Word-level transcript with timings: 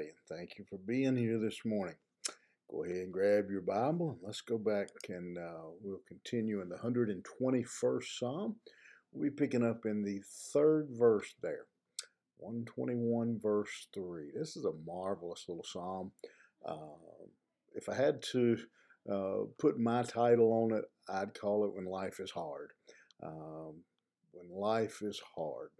everybody, 0.00 0.08
and 0.08 0.38
thank 0.38 0.58
you 0.58 0.64
for 0.68 0.78
being 0.78 1.16
here 1.16 1.38
this 1.38 1.60
morning. 1.64 1.94
Go 2.70 2.84
ahead 2.84 2.96
and 2.96 3.12
grab 3.12 3.50
your 3.50 3.62
Bible, 3.62 4.10
and 4.10 4.18
let's 4.22 4.40
go 4.40 4.56
back 4.56 4.88
and 5.08 5.36
uh, 5.36 5.68
we'll 5.82 6.00
continue 6.06 6.60
in 6.60 6.68
the 6.68 6.76
121st 6.76 8.18
Psalm. 8.18 8.56
We'll 9.12 9.30
be 9.30 9.34
picking 9.34 9.64
up 9.64 9.86
in 9.86 10.02
the 10.02 10.22
third 10.52 10.88
verse 10.92 11.34
there, 11.42 11.66
121 12.38 13.40
verse 13.42 13.88
3. 13.92 14.30
This 14.34 14.56
is 14.56 14.64
a 14.64 14.72
marvelous 14.86 15.44
little 15.48 15.64
psalm. 15.64 16.12
Uh, 16.64 17.26
if 17.74 17.88
I 17.88 17.94
had 17.94 18.22
to 18.32 18.56
uh, 19.10 19.44
put 19.58 19.78
my 19.78 20.02
title 20.02 20.52
on 20.52 20.78
it, 20.78 20.84
I'd 21.08 21.38
call 21.38 21.64
it 21.64 21.74
When 21.74 21.86
Life 21.86 22.20
is 22.20 22.30
Hard. 22.30 22.70
Um, 23.22 23.82
when 24.32 24.48
life 24.58 25.02
is 25.02 25.20
hard. 25.36 25.70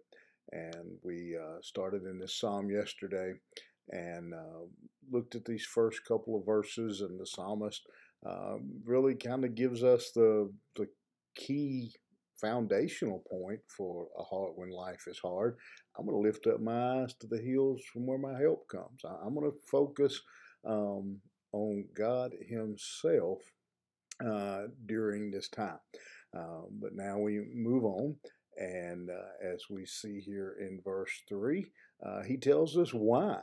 And 0.52 0.98
we 1.05 1.37
uh, 1.41 1.59
started 1.62 2.02
in 2.02 2.18
this 2.18 2.38
psalm 2.38 2.70
yesterday 2.70 3.34
and 3.90 4.34
uh, 4.34 4.66
looked 5.10 5.34
at 5.34 5.44
these 5.44 5.64
first 5.64 6.04
couple 6.06 6.38
of 6.38 6.46
verses, 6.46 7.00
and 7.00 7.18
the 7.18 7.26
psalmist 7.26 7.82
uh, 8.26 8.56
really 8.84 9.14
kind 9.14 9.44
of 9.44 9.54
gives 9.54 9.82
us 9.82 10.10
the 10.14 10.52
the 10.76 10.86
key 11.34 11.92
foundational 12.40 13.22
point 13.30 13.60
for 13.68 14.06
a 14.18 14.22
heart 14.22 14.52
when 14.56 14.70
life 14.70 15.04
is 15.06 15.18
hard. 15.18 15.56
I'm 15.98 16.06
going 16.06 16.16
to 16.16 16.26
lift 16.26 16.46
up 16.46 16.60
my 16.60 17.02
eyes 17.02 17.14
to 17.20 17.26
the 17.26 17.40
hills 17.40 17.82
from 17.92 18.06
where 18.06 18.18
my 18.18 18.38
help 18.40 18.66
comes. 18.68 19.02
I'm 19.04 19.34
going 19.34 19.50
to 19.50 19.58
focus 19.70 20.20
um, 20.66 21.18
on 21.52 21.84
God 21.94 22.32
Himself 22.48 23.41
uh, 24.24 24.62
during 24.86 25.30
this 25.30 25.48
time. 25.48 25.78
Um, 26.34 26.68
but 26.80 26.94
now 26.94 27.18
we 27.18 27.44
move 27.52 27.84
on 27.84 28.16
and 28.60 29.10
uh, 29.10 29.52
as 29.54 29.64
we 29.70 29.86
see 29.86 30.20
here 30.20 30.56
in 30.60 30.80
verse 30.84 31.22
3, 31.28 31.66
uh, 32.04 32.22
he 32.22 32.36
tells 32.36 32.77
us 32.77 32.92
why 32.92 33.41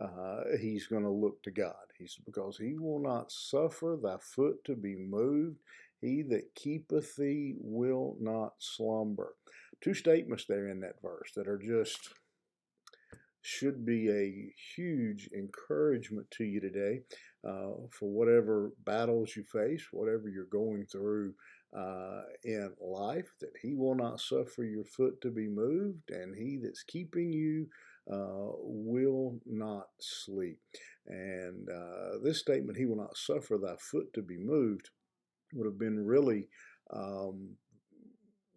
uh, 0.00 0.56
he's 0.60 0.86
going 0.86 1.02
to 1.02 1.10
look 1.10 1.42
to 1.42 1.50
God. 1.50 1.74
He's 1.98 2.18
because 2.24 2.56
he 2.56 2.74
will 2.78 3.00
not 3.00 3.30
suffer 3.30 3.98
thy 4.02 4.16
foot 4.20 4.64
to 4.64 4.74
be 4.74 4.96
moved. 4.96 5.58
He 6.00 6.22
that 6.30 6.54
keepeth 6.54 7.16
thee 7.16 7.54
will 7.58 8.16
not 8.20 8.54
slumber. 8.58 9.34
Two 9.80 9.94
statements 9.94 10.46
there 10.48 10.68
in 10.68 10.80
that 10.80 11.02
verse 11.02 11.32
that 11.36 11.48
are 11.48 11.58
just 11.58 12.14
should 13.42 13.84
be 13.86 14.10
a 14.10 14.52
huge 14.76 15.28
encouragement 15.36 16.30
to 16.30 16.44
you 16.44 16.60
today 16.60 17.00
uh, 17.46 17.72
for 17.90 18.10
whatever 18.10 18.72
battles 18.84 19.34
you 19.34 19.42
face, 19.44 19.86
whatever 19.92 20.28
you're 20.28 20.44
going 20.44 20.84
through 20.86 21.32
uh, 21.76 22.22
in 22.44 22.70
life, 22.80 23.32
that 23.40 23.52
he 23.62 23.74
will 23.74 23.94
not 23.94 24.20
suffer 24.20 24.64
your 24.64 24.84
foot 24.84 25.20
to 25.22 25.30
be 25.30 25.48
moved, 25.48 26.10
and 26.10 26.34
he 26.36 26.58
that's 26.62 26.82
keeping 26.82 27.32
you 27.32 27.66
uh, 28.12 28.52
will 28.62 29.09
sleep. 30.02 30.58
And 31.06 31.68
uh, 31.68 32.18
this 32.22 32.40
statement, 32.40 32.78
he 32.78 32.86
will 32.86 32.96
not 32.96 33.16
suffer 33.16 33.58
thy 33.58 33.76
foot 33.78 34.12
to 34.14 34.22
be 34.22 34.38
moved, 34.38 34.90
would 35.52 35.66
have 35.66 35.78
been 35.78 36.04
really 36.04 36.48
um, 36.92 37.56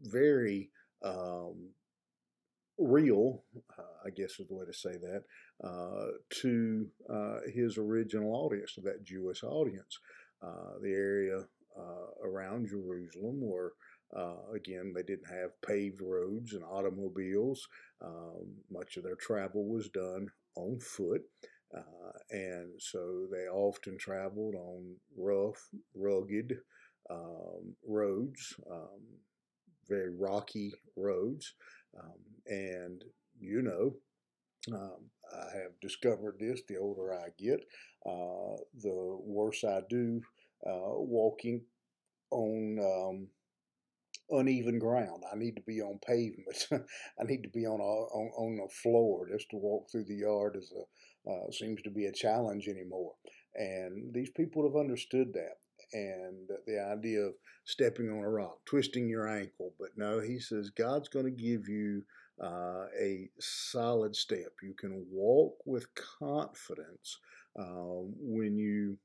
very 0.01 0.69
um, 1.03 1.69
real, 2.77 3.43
uh, 3.77 3.83
I 4.05 4.09
guess 4.09 4.39
is 4.39 4.47
the 4.47 4.55
way 4.55 4.65
to 4.65 4.73
say 4.73 4.97
that, 4.97 5.23
uh, 5.63 6.07
to 6.41 6.87
uh, 7.09 7.37
his 7.53 7.77
original 7.77 8.33
audience, 8.33 8.73
to 8.75 8.81
that 8.81 9.03
Jewish 9.03 9.43
audience. 9.43 9.99
Uh, 10.41 10.77
the 10.81 10.91
area 10.91 11.39
uh, 11.79 12.27
around 12.27 12.67
Jerusalem 12.67 13.39
where, 13.39 13.71
uh, 14.15 14.51
again, 14.53 14.91
they 14.93 15.03
didn't 15.03 15.29
have 15.29 15.61
paved 15.65 16.01
roads 16.01 16.53
and 16.53 16.63
automobiles. 16.63 17.65
Um, 18.03 18.57
much 18.69 18.97
of 18.97 19.03
their 19.03 19.15
travel 19.15 19.65
was 19.65 19.89
done 19.89 20.27
on 20.55 20.79
foot. 20.79 21.21
Uh, 21.75 22.11
and 22.29 22.69
so 22.79 23.27
they 23.31 23.47
often 23.47 23.97
traveled 23.97 24.55
on 24.55 24.95
rough, 25.17 25.69
rugged 25.95 26.53
um, 27.09 27.75
roads, 27.87 28.53
um, 28.71 29.01
very 29.87 30.11
rocky 30.11 30.71
roads. 30.95 31.53
Um, 31.99 32.19
and 32.47 33.03
you 33.39 33.61
know, 33.61 33.95
um, 34.73 35.09
I 35.31 35.57
have 35.57 35.79
discovered 35.81 36.35
this 36.39 36.61
the 36.67 36.77
older 36.77 37.13
I 37.13 37.29
get, 37.37 37.59
uh, 38.05 38.55
the 38.81 39.17
worse 39.21 39.63
I 39.63 39.81
do 39.89 40.21
uh, 40.65 40.95
walking 40.95 41.61
on 42.31 42.79
um, 42.79 43.27
uneven 44.29 44.79
ground. 44.79 45.23
I 45.31 45.37
need 45.37 45.55
to 45.55 45.61
be 45.61 45.81
on 45.81 45.99
pavement. 46.05 46.67
I 46.71 47.23
need 47.23 47.43
to 47.43 47.49
be 47.49 47.65
on 47.65 47.79
a 47.79 47.83
on, 47.83 48.31
on 48.37 48.65
a 48.65 48.69
floor. 48.69 49.27
Just 49.29 49.49
to 49.51 49.57
walk 49.57 49.89
through 49.91 50.05
the 50.05 50.15
yard 50.15 50.55
is 50.57 50.73
a 50.75 50.83
uh, 51.29 51.51
seems 51.51 51.81
to 51.83 51.89
be 51.89 52.05
a 52.05 52.11
challenge 52.11 52.67
anymore. 52.67 53.13
And 53.55 54.13
these 54.13 54.29
people 54.29 54.63
have 54.63 54.79
understood 54.79 55.33
that. 55.33 55.57
And 55.93 56.49
the 56.65 56.79
idea 56.79 57.21
of 57.21 57.33
stepping 57.65 58.09
on 58.09 58.23
a 58.23 58.29
rock, 58.29 58.57
twisting 58.65 59.07
your 59.07 59.27
ankle. 59.27 59.73
But 59.79 59.89
no, 59.95 60.19
he 60.19 60.39
says 60.39 60.71
God's 60.71 61.07
going 61.07 61.25
to 61.25 61.31
give 61.31 61.69
you 61.69 62.03
uh, 62.41 62.85
a 62.99 63.29
solid 63.39 64.15
step. 64.15 64.51
You 64.61 64.73
can 64.73 65.05
walk 65.11 65.55
with 65.65 65.85
confidence 66.19 67.19
um, 67.59 68.13
when 68.17 68.57
you 68.57 68.97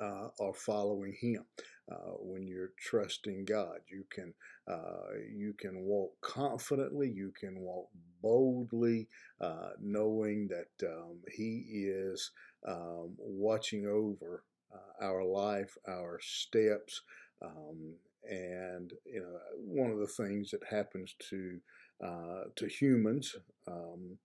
uh, 0.00 0.28
are 0.40 0.54
following 0.54 1.14
Him. 1.20 1.44
Uh, 1.90 2.12
when 2.20 2.46
you're 2.46 2.72
trusting 2.78 3.44
God, 3.44 3.80
you 3.90 4.04
can 4.10 4.32
uh, 4.66 5.18
you 5.30 5.52
can 5.58 5.82
walk 5.82 6.12
confidently. 6.22 7.10
You 7.10 7.32
can 7.38 7.60
walk 7.60 7.88
boldly, 8.22 9.08
uh, 9.40 9.70
knowing 9.80 10.48
that 10.48 10.88
um, 10.88 11.18
He 11.30 11.84
is 11.86 12.30
um, 12.66 13.14
watching 13.18 13.86
over 13.86 14.44
uh, 14.74 15.04
our 15.04 15.22
life, 15.24 15.76
our 15.86 16.18
steps. 16.22 17.02
Um, 17.42 17.94
and 18.30 18.92
you 19.04 19.20
know, 19.20 19.38
one 19.58 19.90
of 19.90 19.98
the 19.98 20.06
things 20.06 20.50
that 20.52 20.64
happens 20.68 21.14
to 21.28 21.60
uh, 22.02 22.44
to 22.56 22.66
humans 22.66 23.36
um, 23.68 24.16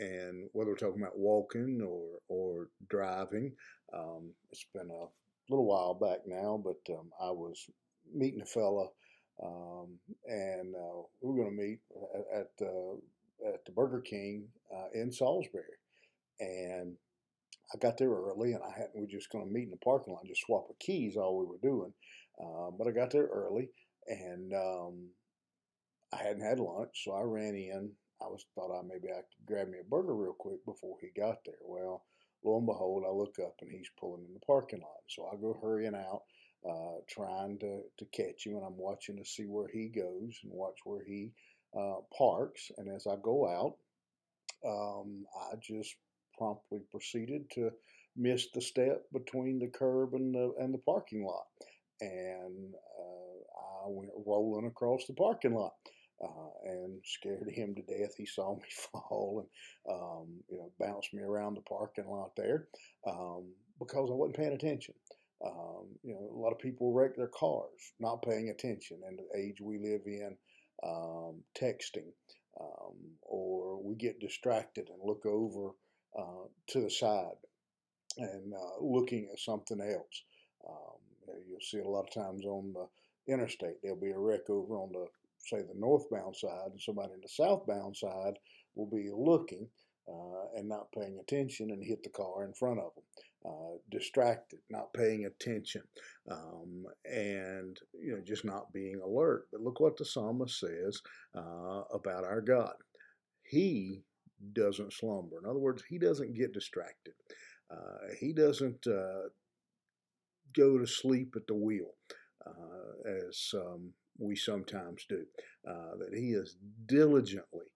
and 0.00 0.48
whether 0.52 0.70
we're 0.70 0.76
talking 0.76 1.02
about 1.02 1.18
walking 1.18 1.80
or 1.82 2.18
or 2.28 2.68
driving, 2.88 3.52
um, 3.94 4.30
it's 4.50 4.66
been 4.74 4.90
a 4.90 5.06
little 5.48 5.66
while 5.66 5.94
back 5.94 6.20
now, 6.26 6.62
but 6.62 6.92
um, 6.92 7.10
I 7.20 7.30
was 7.30 7.68
meeting 8.12 8.40
a 8.40 8.46
fella, 8.46 8.88
um, 9.42 9.98
and 10.26 10.74
uh, 10.74 11.02
we 11.20 11.30
were 11.30 11.36
going 11.36 11.56
to 11.56 11.62
meet 11.62 11.80
at 12.14 12.40
at, 12.40 12.66
uh, 12.66 13.54
at, 13.54 13.64
the 13.64 13.72
Burger 13.72 14.00
King 14.00 14.48
uh, 14.74 14.88
in 14.94 15.12
Salisbury, 15.12 15.64
and 16.40 16.96
I 17.74 17.78
got 17.78 17.98
there 17.98 18.10
early, 18.10 18.52
and 18.52 18.62
I 18.62 18.70
had 18.76 18.88
we 18.94 19.02
were 19.02 19.06
just 19.06 19.30
going 19.30 19.46
to 19.46 19.52
meet 19.52 19.64
in 19.64 19.70
the 19.70 19.76
parking 19.84 20.14
lot, 20.14 20.26
just 20.26 20.42
swap 20.42 20.68
the 20.68 20.74
keys, 20.84 21.16
all 21.16 21.38
we 21.38 21.46
were 21.46 21.58
doing. 21.62 21.92
Uh, 22.40 22.70
but 22.76 22.86
I 22.86 22.92
got 22.92 23.10
there 23.10 23.26
early, 23.26 23.70
and 24.06 24.52
um, 24.54 25.08
I 26.12 26.22
hadn't 26.22 26.42
had 26.42 26.58
lunch, 26.58 27.04
so 27.04 27.12
I 27.12 27.22
ran 27.22 27.54
in. 27.54 27.90
I 28.20 28.26
was 28.26 28.44
thought 28.54 28.76
I 28.76 28.82
maybe 28.82 29.08
I 29.08 29.16
could 29.20 29.46
grab 29.46 29.68
me 29.68 29.78
a 29.80 29.88
burger 29.88 30.14
real 30.14 30.34
quick 30.38 30.64
before 30.64 30.96
he 31.00 31.08
got 31.18 31.38
there. 31.44 31.54
Well, 31.62 32.04
lo 32.44 32.58
and 32.58 32.66
behold, 32.66 33.04
I 33.06 33.12
look 33.12 33.36
up 33.38 33.56
and 33.60 33.70
he's 33.70 33.90
pulling 33.98 34.24
in 34.26 34.34
the 34.34 34.46
parking 34.46 34.80
lot. 34.80 35.02
So 35.08 35.28
I 35.32 35.36
go 35.36 35.58
hurrying 35.60 35.94
out, 35.94 36.22
uh, 36.68 37.00
trying 37.08 37.58
to, 37.60 37.82
to 37.98 38.04
catch 38.06 38.46
him, 38.46 38.56
and 38.56 38.64
I'm 38.64 38.76
watching 38.76 39.16
to 39.16 39.24
see 39.24 39.44
where 39.44 39.68
he 39.68 39.88
goes 39.88 40.38
and 40.42 40.52
watch 40.52 40.78
where 40.84 41.02
he 41.04 41.32
uh, 41.76 41.96
parks. 42.16 42.70
And 42.78 42.88
as 42.88 43.06
I 43.06 43.16
go 43.22 43.48
out, 43.48 43.76
um, 44.68 45.26
I 45.50 45.56
just 45.60 45.94
promptly 46.36 46.80
proceeded 46.90 47.50
to 47.52 47.70
miss 48.16 48.48
the 48.52 48.60
step 48.60 49.04
between 49.12 49.58
the 49.58 49.68
curb 49.68 50.14
and 50.14 50.34
the 50.34 50.52
and 50.58 50.72
the 50.72 50.78
parking 50.78 51.24
lot, 51.24 51.46
and 52.00 52.74
uh, 52.74 53.84
I 53.84 53.88
went 53.88 54.10
rolling 54.26 54.66
across 54.66 55.06
the 55.06 55.14
parking 55.14 55.54
lot 55.54 55.72
uh, 56.22 56.50
and 56.64 57.00
scared 57.04 57.50
him 57.50 57.74
to 57.74 57.82
death. 57.82 58.14
He 58.16 58.26
saw 58.26 58.54
me 58.54 58.62
fall 58.92 59.44
and 59.44 59.94
um, 59.94 60.26
you 60.48 60.58
know 60.58 60.70
bounced 60.78 61.12
me 61.12 61.22
around 61.22 61.54
the 61.54 61.62
parking 61.62 62.08
lot 62.08 62.36
there 62.36 62.68
um, 63.06 63.44
because 63.78 64.08
I 64.10 64.14
wasn't 64.14 64.36
paying 64.36 64.52
attention. 64.52 64.94
Um, 65.44 65.86
you 66.04 66.14
know, 66.14 66.30
a 66.32 66.38
lot 66.38 66.52
of 66.52 66.60
people 66.60 66.92
wreck 66.92 67.16
their 67.16 67.26
cars 67.26 67.92
not 67.98 68.22
paying 68.22 68.50
attention, 68.50 69.00
and 69.06 69.18
the 69.18 69.38
age 69.38 69.60
we 69.60 69.78
live 69.78 70.02
in, 70.06 70.36
um, 70.84 71.42
texting, 71.60 72.12
um, 72.60 72.94
or 73.22 73.82
we 73.82 73.96
get 73.96 74.20
distracted 74.20 74.88
and 74.88 75.00
look 75.04 75.26
over 75.26 75.70
uh, 76.16 76.46
to 76.68 76.80
the 76.80 76.90
side 76.90 77.38
and 78.18 78.52
uh, 78.52 78.84
looking 78.84 79.28
at 79.32 79.40
something 79.40 79.80
else. 79.80 80.22
Um, 80.68 81.34
you'll 81.48 81.60
see 81.60 81.78
a 81.78 81.88
lot 81.88 82.06
of 82.06 82.14
times 82.14 82.44
on 82.44 82.74
the 82.74 83.32
interstate. 83.32 83.82
There'll 83.82 84.00
be 84.00 84.10
a 84.10 84.18
wreck 84.18 84.48
over 84.48 84.76
on 84.76 84.92
the 84.92 85.06
say 85.42 85.58
the 85.58 85.78
northbound 85.78 86.36
side 86.36 86.70
and 86.70 86.80
somebody 86.80 87.12
in 87.14 87.20
the 87.20 87.28
southbound 87.28 87.96
side 87.96 88.38
will 88.74 88.86
be 88.86 89.10
looking 89.14 89.68
uh, 90.08 90.56
and 90.56 90.68
not 90.68 90.92
paying 90.92 91.18
attention 91.20 91.70
and 91.70 91.82
hit 91.84 92.02
the 92.02 92.10
car 92.10 92.44
in 92.44 92.52
front 92.52 92.78
of 92.78 92.94
them. 92.94 93.04
Uh, 93.44 93.76
distracted, 93.90 94.60
not 94.70 94.94
paying 94.94 95.24
attention, 95.24 95.82
um, 96.30 96.84
and 97.04 97.76
you 97.92 98.12
know 98.12 98.22
just 98.24 98.44
not 98.44 98.72
being 98.72 99.00
alert. 99.04 99.48
But 99.50 99.62
look 99.62 99.80
what 99.80 99.96
the 99.96 100.04
psalmist 100.04 100.60
says 100.60 101.00
uh, 101.36 101.82
about 101.92 102.22
our 102.22 102.40
God. 102.40 102.74
He 103.42 104.04
doesn't 104.52 104.92
slumber. 104.92 105.38
In 105.42 105.50
other 105.50 105.58
words, 105.58 105.82
he 105.88 105.98
doesn't 105.98 106.36
get 106.36 106.52
distracted. 106.52 107.14
Uh, 107.68 108.14
he 108.20 108.32
doesn't 108.32 108.86
uh, 108.86 109.30
go 110.54 110.78
to 110.78 110.86
sleep 110.86 111.34
at 111.36 111.48
the 111.48 111.54
wheel, 111.54 111.94
uh, 112.46 113.10
as 113.28 113.50
um, 113.54 113.92
we 114.18 114.36
sometimes 114.36 115.04
do. 115.08 115.24
Uh, 115.68 115.96
that 115.98 116.14
he 116.14 116.30
is 116.30 116.56
diligently, 116.86 117.66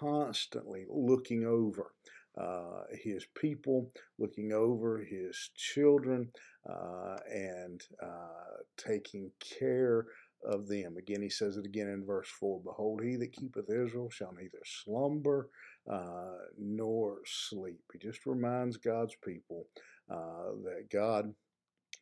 constantly 0.00 0.86
looking 0.88 1.44
over 1.44 1.92
uh, 2.36 2.82
his 3.02 3.26
people, 3.34 3.90
looking 4.18 4.52
over 4.52 4.98
his 4.98 5.50
children, 5.56 6.30
uh, 6.68 7.16
and 7.32 7.82
uh, 8.02 8.62
taking 8.76 9.30
care 9.58 10.06
of 10.44 10.68
them. 10.68 10.96
Again, 10.96 11.20
he 11.20 11.28
says 11.28 11.56
it 11.56 11.66
again 11.66 11.88
in 11.88 12.04
verse 12.06 12.28
4 12.28 12.60
Behold, 12.64 13.02
he 13.02 13.16
that 13.16 13.32
keepeth 13.32 13.70
Israel 13.70 14.10
shall 14.10 14.32
neither 14.32 14.62
slumber 14.64 15.48
uh, 15.90 16.36
nor 16.58 17.18
sleep. 17.24 17.80
He 17.92 17.98
just 17.98 18.24
reminds 18.26 18.76
God's 18.76 19.16
people 19.24 19.66
uh, 20.10 20.52
that 20.64 20.88
God 20.92 21.34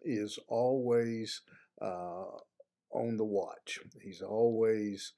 is 0.02 0.38
always 0.49 1.43
uh, 1.81 2.25
on 2.96 3.16
the 3.16 3.25
watch, 3.25 3.78
He's 4.02 4.22
always 4.22 5.12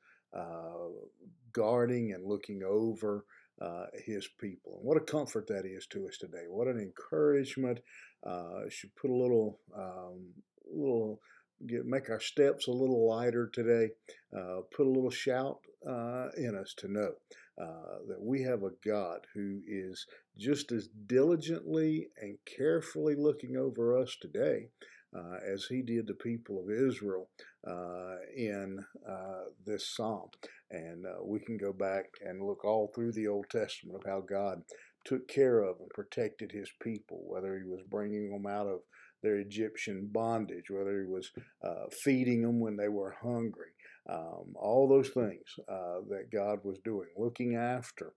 guarding 1.52 2.12
and 2.12 2.24
looking 2.24 2.62
over 2.62 3.24
uh, 3.60 3.86
his 4.04 4.28
people. 4.40 4.76
And 4.76 4.86
what 4.86 4.96
a 4.96 5.00
comfort 5.00 5.46
that 5.48 5.64
is 5.64 5.86
to 5.88 6.06
us 6.06 6.16
today. 6.18 6.44
What 6.48 6.68
an 6.68 6.78
encouragement. 6.78 7.80
Uh, 8.26 8.68
should 8.68 8.94
put 8.96 9.10
a 9.10 9.14
little, 9.14 9.60
um, 9.76 10.26
little, 10.72 11.20
get, 11.66 11.86
make 11.86 12.10
our 12.10 12.20
steps 12.20 12.66
a 12.66 12.72
little 12.72 13.08
lighter 13.08 13.50
today. 13.52 13.90
Uh, 14.36 14.60
put 14.76 14.86
a 14.86 14.90
little 14.90 15.10
shout 15.10 15.58
uh, 15.88 16.28
in 16.36 16.56
us 16.56 16.74
to 16.78 16.88
know 16.88 17.12
uh, 17.60 17.98
that 18.08 18.20
we 18.20 18.42
have 18.42 18.62
a 18.62 18.70
God 18.84 19.20
who 19.34 19.60
is 19.66 20.06
just 20.36 20.72
as 20.72 20.88
diligently 21.06 22.08
and 22.20 22.38
carefully 22.44 23.14
looking 23.16 23.56
over 23.56 23.98
us 23.98 24.16
today 24.20 24.68
uh, 25.16 25.38
as 25.46 25.64
he 25.64 25.82
did 25.82 26.06
the 26.06 26.14
people 26.14 26.58
of 26.58 26.70
Israel 26.70 27.28
uh, 27.66 28.16
in 28.36 28.84
uh, 29.08 29.44
this 29.64 29.94
psalm. 29.94 30.28
And 30.70 31.06
uh, 31.06 31.24
we 31.24 31.40
can 31.40 31.56
go 31.56 31.72
back 31.72 32.04
and 32.20 32.42
look 32.42 32.64
all 32.64 32.90
through 32.94 33.12
the 33.12 33.28
Old 33.28 33.46
Testament 33.50 33.96
of 33.96 34.08
how 34.08 34.20
God 34.20 34.62
took 35.04 35.28
care 35.28 35.60
of 35.60 35.76
and 35.80 35.88
protected 35.90 36.52
his 36.52 36.70
people, 36.82 37.22
whether 37.26 37.56
he 37.56 37.64
was 37.64 37.80
bringing 37.88 38.30
them 38.30 38.46
out 38.46 38.66
of 38.66 38.80
their 39.22 39.36
Egyptian 39.36 40.08
bondage, 40.12 40.70
whether 40.70 41.00
he 41.00 41.08
was 41.08 41.30
uh, 41.64 41.86
feeding 42.04 42.42
them 42.42 42.60
when 42.60 42.76
they 42.76 42.88
were 42.88 43.16
hungry. 43.22 43.70
Um, 44.10 44.54
all 44.54 44.88
those 44.88 45.10
things 45.10 45.42
uh, 45.68 46.00
that 46.08 46.30
God 46.32 46.60
was 46.64 46.78
doing, 46.84 47.08
looking 47.16 47.56
after 47.56 48.12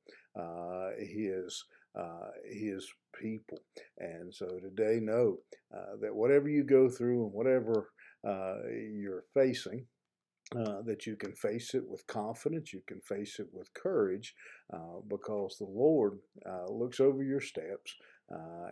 his 0.98 1.66
his 2.50 2.88
people. 3.14 3.60
And 3.98 4.34
so 4.34 4.48
today, 4.60 5.00
know 5.02 5.38
uh, 5.76 5.98
that 6.02 6.16
whatever 6.16 6.50
you 6.50 6.64
go 6.64 6.90
through 6.90 7.26
and 7.26 7.34
whatever 7.34 7.90
uh, 8.28 8.68
you're 8.70 9.26
facing, 9.34 9.86
uh, 10.56 10.82
that 10.86 11.06
you 11.06 11.16
can 11.16 11.34
face 11.34 11.74
it 11.74 11.84
with 11.88 12.06
confidence, 12.08 12.74
you 12.74 12.82
can 12.88 13.00
face 13.02 13.40
it 13.40 13.48
with 13.54 13.74
courage, 13.74 14.36
uh, 14.74 15.00
because 15.08 15.56
the 15.58 15.66
Lord 15.66 16.20
uh, 16.46 16.70
looks 16.70 17.00
over 17.00 17.24
your 17.24 17.42
steps 17.42 17.96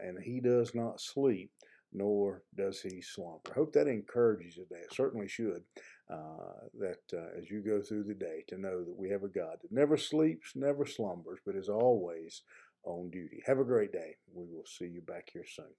and 0.02 0.18
He 0.22 0.40
does 0.40 0.74
not 0.74 1.02
sleep, 1.02 1.52
nor 1.94 2.44
does 2.56 2.82
He 2.82 3.02
slumber. 3.02 3.52
I 3.52 3.54
hope 3.56 3.74
that 3.74 3.88
encourages 3.88 4.58
you 4.58 4.64
today. 4.64 4.82
It 4.84 4.94
certainly 4.94 5.28
should. 5.28 5.64
that 6.10 7.34
as 7.38 7.50
you 7.50 7.62
go 7.62 7.82
through 7.82 8.04
the 8.04 8.14
day, 8.14 8.44
to 8.50 8.58
know 8.58 8.84
that 8.84 8.98
we 8.98 9.10
have 9.10 9.24
a 9.24 9.28
God 9.28 9.58
that 9.62 9.72
never 9.72 9.98
sleeps, 9.98 10.54
never 10.56 10.86
slumbers, 10.86 11.40
but 11.46 11.56
is 11.56 11.70
always 11.70 12.42
on 12.84 13.10
duty. 13.10 13.42
Have 13.46 13.60
a 13.60 13.64
great 13.64 13.92
day. 13.92 14.18
We 14.34 14.46
will 14.46 14.66
see 14.66 14.86
you 14.86 15.02
back 15.02 15.30
here 15.34 15.46
soon. 15.46 15.74